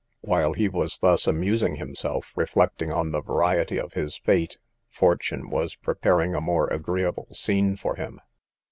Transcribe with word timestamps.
While 0.21 0.53
he 0.53 0.67
was 0.67 0.97
thus 0.97 1.27
amusing 1.27 1.75
himself, 1.75 2.31
reflecting 2.35 2.91
on 2.91 3.11
the 3.11 3.21
variety 3.21 3.79
of 3.79 3.93
his 3.93 4.17
fate, 4.17 4.57
fortune 4.89 5.51
was 5.51 5.75
preparing 5.75 6.33
a 6.33 6.41
more 6.41 6.65
agreeable 6.69 7.27
scene 7.33 7.75
for 7.75 7.93
him. 7.97 8.19